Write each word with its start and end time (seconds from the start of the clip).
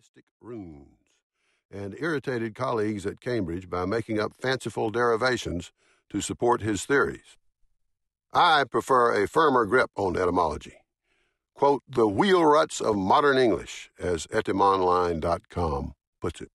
mystic 0.00 0.24
runes 0.40 1.12
and 1.70 1.94
irritated 1.98 2.54
colleagues 2.54 3.04
at 3.04 3.20
Cambridge 3.20 3.68
by 3.68 3.84
making 3.84 4.18
up 4.18 4.32
fanciful 4.40 4.88
derivations 4.88 5.72
to 6.08 6.22
support 6.22 6.62
his 6.62 6.86
theories. 6.86 7.36
I 8.32 8.64
prefer 8.64 9.22
a 9.22 9.28
firmer 9.28 9.66
grip 9.66 9.90
on 9.96 10.16
etymology. 10.16 10.76
Quote, 11.54 11.82
the 11.86 12.08
wheel 12.08 12.46
ruts 12.46 12.80
of 12.80 12.96
modern 12.96 13.36
English, 13.36 13.90
as 13.98 14.26
etymonline.com 14.28 15.92
puts 16.18 16.40
it. 16.40 16.50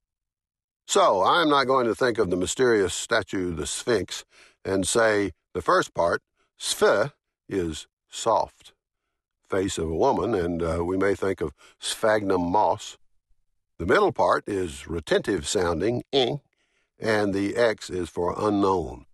So, 0.87 1.21
I'm 1.21 1.49
not 1.49 1.65
going 1.65 1.85
to 1.85 1.93
think 1.93 2.17
of 2.17 2.31
the 2.31 2.37
mysterious 2.37 2.95
statue, 2.95 3.53
the 3.53 3.67
Sphinx, 3.67 4.25
and 4.63 4.87
say 4.87 5.33
the 5.53 5.61
first 5.61 5.93
part, 5.93 6.23
sphe, 6.59 7.11
is 7.47 7.85
soft, 8.09 8.73
face 9.47 9.77
of 9.77 9.91
a 9.91 9.95
woman, 9.95 10.33
and 10.33 10.63
uh, 10.63 10.83
we 10.83 10.97
may 10.97 11.13
think 11.13 11.41
of 11.41 11.53
sphagnum 11.77 12.41
moss. 12.41 12.97
The 13.77 13.85
middle 13.85 14.13
part 14.13 14.47
is 14.47 14.87
retentive 14.87 15.45
sounding, 15.45 16.03
ing, 16.13 16.39
and 16.97 17.33
the 17.33 17.57
X 17.57 17.89
is 17.89 18.07
for 18.07 18.33
unknown. 18.37 19.05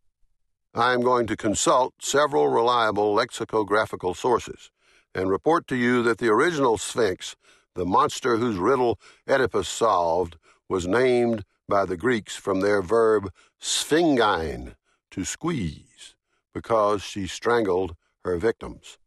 I 0.75 0.93
am 0.93 1.02
going 1.02 1.25
to 1.27 1.35
consult 1.35 1.95
several 1.99 2.47
reliable 2.47 3.11
lexicographical 3.11 4.13
sources 4.13 4.69
and 5.16 5.31
report 5.31 5.66
to 5.67 5.75
you 5.75 6.03
that 6.03 6.19
the 6.19 6.29
original 6.29 6.77
Sphinx, 6.77 7.35
the 7.73 7.88
monster 7.88 8.38
whose 8.38 8.57
riddle 8.57 8.99
Oedipus 9.27 9.67
solved, 9.67 10.38
was 10.69 10.85
named 10.85 11.43
by 11.67 11.83
the 11.83 11.97
Greeks 11.97 12.35
from 12.35 12.59
their 12.59 12.83
verb 12.83 13.31
sphingein, 13.59 14.75
to 15.09 15.25
squeeze, 15.25 16.16
because 16.53 17.02
she 17.02 17.25
strangled 17.25 17.95
her 18.23 18.38
victims. 18.38 18.99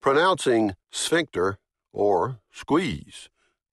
Pronouncing 0.00 0.76
sphincter 0.90 1.58
or 1.92 2.40
squeeze 2.50 3.28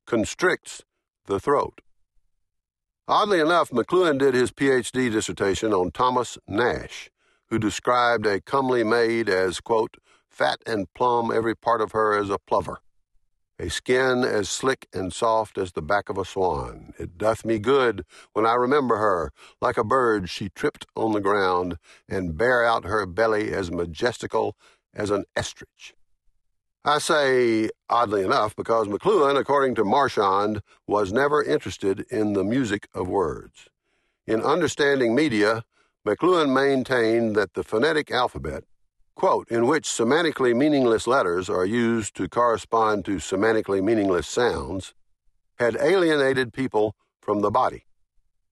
constricts 0.05 0.83
the 1.29 1.39
throat. 1.39 1.79
Oddly 3.07 3.39
enough, 3.39 3.69
McLuhan 3.69 4.17
did 4.17 4.33
his 4.33 4.51
PhD 4.51 5.11
dissertation 5.11 5.73
on 5.73 5.91
Thomas 5.91 6.37
Nash, 6.47 7.09
who 7.47 7.57
described 7.57 8.25
a 8.25 8.41
comely 8.41 8.83
maid 8.83 9.29
as, 9.29 9.61
quote, 9.61 9.97
fat 10.27 10.59
and 10.65 10.91
plumb 10.93 11.31
every 11.31 11.55
part 11.55 11.81
of 11.81 11.91
her 11.93 12.17
as 12.17 12.29
a 12.29 12.37
plover, 12.37 12.79
a 13.57 13.69
skin 13.69 14.23
as 14.23 14.49
slick 14.49 14.87
and 14.93 15.13
soft 15.13 15.57
as 15.57 15.71
the 15.71 15.81
back 15.81 16.09
of 16.09 16.17
a 16.17 16.25
swan. 16.25 16.93
It 16.99 17.17
doth 17.17 17.45
me 17.45 17.59
good 17.59 18.05
when 18.33 18.45
I 18.45 18.53
remember 18.53 18.97
her, 18.97 19.31
like 19.61 19.77
a 19.77 19.83
bird 19.83 20.29
she 20.29 20.49
tripped 20.49 20.85
on 20.95 21.13
the 21.13 21.21
ground, 21.21 21.77
and 22.07 22.37
bare 22.37 22.65
out 22.65 22.85
her 22.85 23.05
belly 23.05 23.53
as 23.53 23.71
majestical 23.71 24.55
as 24.93 25.09
an 25.09 25.25
estrich. 25.35 25.93
I 26.85 26.99
say 26.99 27.69
oddly 27.89 28.23
enough 28.23 28.55
because 28.55 28.87
McLuhan, 28.87 29.37
according 29.37 29.75
to 29.75 29.83
Marchand, 29.83 30.61
was 30.87 31.11
never 31.11 31.43
interested 31.43 32.05
in 32.09 32.33
the 32.33 32.43
music 32.43 32.87
of 32.93 33.09
words. 33.09 33.67
In 34.25 34.41
Understanding 34.41 35.13
Media, 35.13 35.65
McLuhan 36.07 36.53
maintained 36.53 37.35
that 37.35 37.53
the 37.53 37.63
phonetic 37.63 38.11
alphabet, 38.11 38.63
quote, 39.13 39.49
in 39.51 39.67
which 39.67 39.89
semantically 39.89 40.55
meaningless 40.55 41.05
letters 41.05 41.49
are 41.49 41.65
used 41.65 42.15
to 42.15 42.29
correspond 42.29 43.03
to 43.05 43.17
semantically 43.17 43.83
meaningless 43.83 44.27
sounds, 44.27 44.93
had 45.57 45.75
alienated 45.81 46.53
people 46.53 46.95
from 47.21 47.41
the 47.41 47.51
body. 47.51 47.83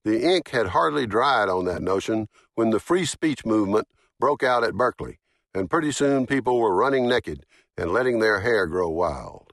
The 0.04 0.22
ink 0.22 0.50
had 0.50 0.68
hardly 0.68 1.06
dried 1.06 1.48
on 1.48 1.64
that 1.64 1.80
notion 1.80 2.28
when 2.54 2.70
the 2.70 2.80
free 2.80 3.06
speech 3.06 3.46
movement 3.46 3.88
broke 4.20 4.42
out 4.42 4.64
at 4.64 4.74
Berkeley, 4.74 5.18
and 5.54 5.70
pretty 5.70 5.92
soon 5.92 6.26
people 6.26 6.58
were 6.58 6.74
running 6.74 7.08
naked 7.08 7.46
and 7.78 7.92
letting 7.92 8.18
their 8.18 8.40
hair 8.40 8.66
grow 8.66 8.88
wild. 8.88 9.52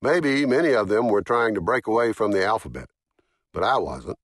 Maybe 0.00 0.46
many 0.46 0.72
of 0.72 0.88
them 0.88 1.08
were 1.08 1.22
trying 1.22 1.54
to 1.54 1.60
break 1.60 1.86
away 1.86 2.12
from 2.12 2.30
the 2.30 2.44
alphabet, 2.44 2.88
but 3.52 3.64
I 3.64 3.78
wasn't. 3.78 4.18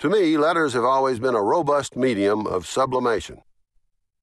To 0.00 0.10
me, 0.10 0.36
letters 0.36 0.74
have 0.74 0.84
always 0.84 1.18
been 1.18 1.34
a 1.34 1.42
robust 1.42 1.96
medium 1.96 2.46
of 2.46 2.66
sublimation. 2.66 3.40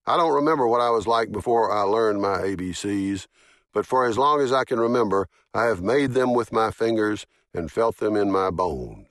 I 0.05 0.17
don't 0.17 0.35
remember 0.35 0.67
what 0.67 0.81
I 0.81 0.91
was 0.91 1.07
like 1.07 1.31
before 1.31 1.71
I 1.71 1.81
learned 1.81 2.21
my 2.21 2.37
ABCs, 2.37 3.27
but 3.73 3.85
for 3.85 4.05
as 4.05 4.17
long 4.17 4.39
as 4.39 4.53
I 4.53 4.65
can 4.65 4.79
remember, 4.79 5.27
I 5.53 5.65
have 5.65 5.81
made 5.81 6.11
them 6.11 6.33
with 6.33 6.51
my 6.51 6.69
fingers 6.71 7.25
and 7.53 7.71
felt 7.71 7.97
them 7.97 8.15
in 8.15 8.31
my 8.31 8.51
bones. 8.51 9.07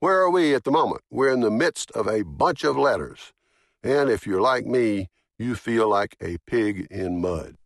Where 0.00 0.20
are 0.20 0.30
we 0.30 0.54
at 0.54 0.64
the 0.64 0.70
moment? 0.70 1.02
We're 1.10 1.32
in 1.32 1.40
the 1.40 1.50
midst 1.50 1.90
of 1.92 2.06
a 2.06 2.22
bunch 2.22 2.64
of 2.64 2.76
letters, 2.76 3.32
and 3.82 4.10
if 4.10 4.26
you're 4.26 4.40
like 4.40 4.66
me, 4.66 5.08
you 5.38 5.54
feel 5.54 5.88
like 5.88 6.16
a 6.20 6.38
pig 6.46 6.86
in 6.90 7.20
mud. 7.20 7.56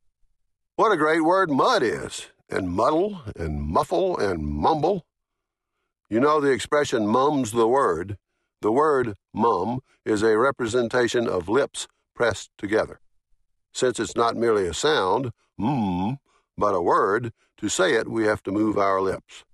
What 0.74 0.90
a 0.90 0.96
great 0.96 1.20
word 1.20 1.50
mud 1.50 1.82
is, 1.82 2.28
and 2.48 2.70
muddle, 2.70 3.20
and 3.36 3.60
muffle, 3.60 4.16
and 4.16 4.42
mumble. 4.42 5.04
You 6.08 6.18
know 6.18 6.40
the 6.40 6.50
expression 6.50 7.06
mum's 7.06 7.52
the 7.52 7.68
word. 7.68 8.16
The 8.62 8.72
word 8.72 9.16
mum 9.34 9.80
is 10.06 10.22
a 10.22 10.38
representation 10.38 11.28
of 11.28 11.50
lips 11.50 11.88
pressed 12.14 12.52
together. 12.56 13.00
Since 13.74 14.00
it's 14.00 14.16
not 14.16 14.34
merely 14.34 14.66
a 14.66 14.72
sound, 14.72 15.32
mmm, 15.60 16.16
but 16.56 16.74
a 16.74 16.80
word, 16.80 17.34
to 17.58 17.68
say 17.68 17.92
it 17.92 18.08
we 18.08 18.24
have 18.24 18.42
to 18.44 18.50
move 18.50 18.78
our 18.78 19.02
lips. 19.02 19.44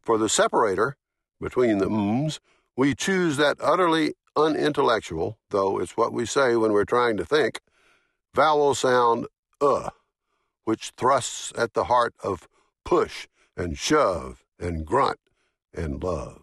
For 0.00 0.16
the 0.16 0.30
separator 0.30 0.96
between 1.42 1.76
the 1.76 1.90
mms, 1.90 2.38
we 2.74 2.94
choose 2.94 3.36
that 3.36 3.58
utterly 3.60 4.14
unintellectual, 4.34 5.38
though 5.50 5.78
it's 5.78 5.98
what 5.98 6.14
we 6.14 6.24
say 6.24 6.56
when 6.56 6.72
we're 6.72 6.86
trying 6.86 7.18
to 7.18 7.24
think, 7.26 7.60
vowel 8.34 8.74
sound 8.74 9.26
uh 9.60 9.90
which 10.64 10.92
thrusts 10.96 11.52
at 11.56 11.74
the 11.74 11.84
heart 11.84 12.14
of 12.22 12.48
push 12.84 13.26
and 13.56 13.78
shove 13.78 14.44
and 14.58 14.84
grunt 14.84 15.18
and 15.72 16.02
love. 16.02 16.42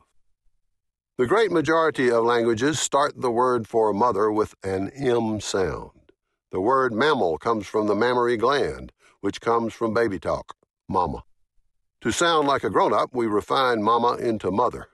The 1.18 1.28
great 1.28 1.52
majority 1.52 2.10
of 2.10 2.24
languages 2.24 2.80
start 2.80 3.20
the 3.22 3.32
word 3.32 3.68
for 3.68 3.94
mother 3.94 4.32
with 4.32 4.56
an 4.64 4.90
M 4.90 5.40
sound. 5.40 5.92
The 6.52 6.62
word 6.62 6.94
mammal 6.94 7.38
comes 7.38 7.68
from 7.68 7.88
the 7.88 7.96
mammary 7.96 8.38
gland, 8.38 8.92
which 9.20 9.40
comes 9.40 9.74
from 9.74 9.94
baby 9.94 10.20
talk, 10.20 10.56
mama. 10.90 11.24
To 12.02 12.12
sound 12.12 12.48
like 12.48 12.64
a 12.64 12.70
grown 12.70 12.94
up, 12.94 13.14
we 13.14 13.28
refine 13.28 13.84
mama 13.84 14.16
into 14.16 14.50
mother. 14.50 14.88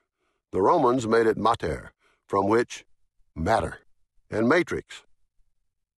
The 0.51 0.61
Romans 0.61 1.07
made 1.07 1.27
it 1.27 1.37
mater, 1.37 1.93
from 2.27 2.47
which 2.47 2.85
matter, 3.35 3.79
and 4.29 4.49
matrix. 4.49 5.03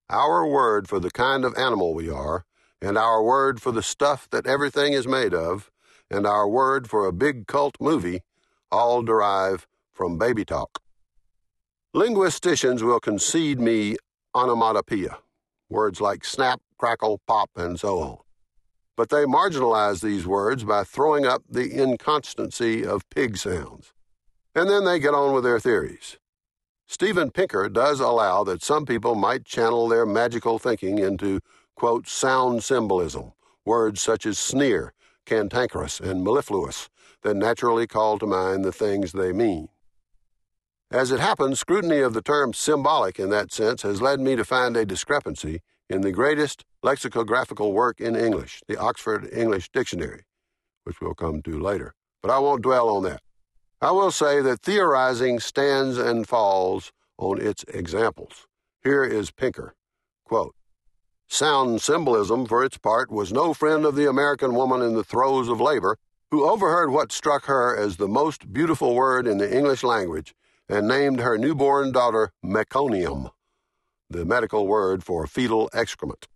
Our 0.10 0.46
word 0.46 0.88
for 0.88 1.00
the 1.00 1.12
kind 1.12 1.44
of 1.44 1.58
animal 1.58 1.94
we 1.94 2.10
are 2.10 2.46
and 2.82 2.98
our 2.98 3.24
word 3.24 3.62
for 3.62 3.72
the 3.72 3.84
stuff 3.84 4.28
that 4.32 4.48
everything 4.48 4.94
is 4.94 5.08
made 5.08 5.34
of, 5.34 5.72
and 6.10 6.26
our 6.26 6.48
word 6.48 6.90
for 6.90 7.06
a 7.06 7.14
big 7.14 7.48
cult 7.48 7.76
movie 7.80 8.22
all 8.72 9.02
derive 9.02 9.68
from 9.92 10.18
baby 10.18 10.46
talk. 10.46 10.82
Linguisticians 11.94 12.84
will 12.84 13.00
concede 13.00 13.60
me 13.60 13.98
onomatopoeia, 14.36 15.18
words 15.70 16.00
like 16.00 16.24
snap, 16.24 16.62
crackle, 16.78 17.20
pop, 17.28 17.50
and 17.56 17.80
so 17.80 18.00
on. 18.00 18.18
But 18.96 19.10
they 19.10 19.26
marginalize 19.26 20.02
these 20.02 20.28
words 20.28 20.64
by 20.64 20.84
throwing 20.84 21.26
up 21.26 21.44
the 21.50 21.82
inconstancy 21.82 22.86
of 22.86 23.10
pig 23.10 23.38
sounds. 23.38 23.94
And 24.54 24.70
then 24.70 24.86
they 24.86 25.00
get 25.00 25.14
on 25.14 25.34
with 25.34 25.44
their 25.44 25.60
theories. 25.60 26.18
Steven 26.88 27.32
Pinker 27.32 27.70
does 27.70 28.00
allow 28.00 28.44
that 28.44 28.64
some 28.64 28.86
people 28.86 29.16
might 29.16 29.46
channel 29.46 29.88
their 29.88 30.06
magical 30.06 30.58
thinking 30.58 30.98
into 30.98 31.40
quote, 31.80 32.10
sound 32.10 32.62
symbolism, 32.62 33.32
words 33.64 34.02
such 34.02 34.26
as 34.26 34.38
sneer, 34.38 34.92
cantankerous, 35.26 36.02
and 36.02 36.22
mellifluous 36.22 36.90
that 37.22 37.38
naturally 37.38 37.88
call 37.88 38.20
to 38.20 38.28
mind 38.28 38.66
the 38.66 38.72
things 38.74 39.14
they 39.14 39.32
mean. 39.32 39.70
As 40.92 41.10
it 41.10 41.22
happens, 41.22 41.58
scrutiny 41.58 42.00
of 42.00 42.14
the 42.14 42.22
term 42.22 42.52
symbolic 42.52 43.18
in 43.18 43.30
that 43.30 43.54
sense 43.54 43.84
has 43.84 44.02
led 44.02 44.20
me 44.20 44.36
to 44.36 44.44
find 44.44 44.76
a 44.76 44.86
discrepancy 44.86 45.62
in 45.90 46.02
the 46.02 46.12
greatest 46.12 46.66
lexicographical 46.84 47.72
work 47.72 48.02
in 48.02 48.14
English, 48.14 48.62
the 48.68 48.78
Oxford 48.78 49.30
English 49.32 49.70
Dictionary, 49.70 50.24
which 50.84 51.00
we'll 51.00 51.14
come 51.14 51.42
to 51.44 51.58
later. 51.58 51.94
But 52.22 52.32
I 52.32 52.40
won't 52.40 52.62
dwell 52.62 52.90
on 52.90 53.04
that. 53.04 53.22
I 53.80 53.92
will 53.92 54.12
say 54.12 54.42
that 54.42 54.64
theorizing 54.64 55.40
stands 55.40 55.98
and 55.98 56.28
falls 56.28 56.92
on 57.18 57.40
its 57.40 57.64
examples. 57.70 58.48
Here 58.84 59.06
is 59.06 59.32
Pinker. 59.32 59.76
Quote, 60.26 60.56
Sound 61.32 61.80
symbolism, 61.80 62.48
for 62.48 62.66
its 62.66 62.80
part, 62.80 63.12
was 63.12 63.32
no 63.32 63.54
friend 63.54 63.86
of 63.86 63.96
the 63.96 64.10
American 64.10 64.56
woman 64.56 64.82
in 64.82 64.96
the 64.96 65.04
throes 65.04 65.48
of 65.48 65.62
labor, 65.62 65.96
who 66.32 66.50
overheard 66.50 66.90
what 66.92 67.12
struck 67.12 67.46
her 67.46 67.78
as 67.78 67.98
the 67.98 68.08
most 68.08 68.52
beautiful 68.52 68.96
word 68.96 69.28
in 69.28 69.38
the 69.38 69.56
English 69.56 69.84
language 69.84 70.34
and 70.68 70.88
named 70.88 71.20
her 71.20 71.38
newborn 71.38 71.92
daughter 71.92 72.32
meconium, 72.44 73.30
the 74.10 74.26
medical 74.26 74.66
word 74.66 75.04
for 75.04 75.28
fetal 75.28 75.70
excrement. 75.72 76.28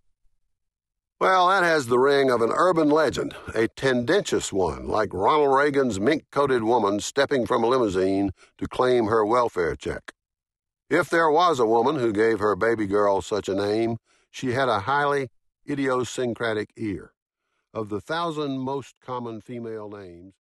Well, 1.20 1.48
that 1.48 1.64
has 1.64 1.86
the 1.86 1.98
ring 1.98 2.30
of 2.30 2.40
an 2.40 2.52
urban 2.54 2.88
legend, 2.88 3.34
a 3.52 3.66
tendentious 3.66 4.52
one, 4.52 4.86
like 4.86 5.12
Ronald 5.12 5.56
Reagan's 5.56 5.98
mink 5.98 6.24
coated 6.30 6.62
woman 6.62 7.00
stepping 7.00 7.46
from 7.46 7.64
a 7.64 7.66
limousine 7.66 8.30
to 8.58 8.68
claim 8.68 9.06
her 9.06 9.26
welfare 9.26 9.74
check. 9.74 10.12
If 10.88 11.10
there 11.10 11.30
was 11.30 11.58
a 11.58 11.66
woman 11.66 11.96
who 11.96 12.12
gave 12.12 12.38
her 12.38 12.54
baby 12.54 12.86
girl 12.86 13.22
such 13.22 13.48
a 13.48 13.54
name, 13.56 13.98
she 14.34 14.50
had 14.50 14.68
a 14.68 14.80
highly 14.80 15.28
idiosyncratic 15.70 16.72
ear. 16.76 17.12
Of 17.72 17.88
the 17.88 18.00
thousand 18.00 18.58
most 18.58 18.96
common 19.00 19.40
female 19.40 19.88
names, 19.88 20.34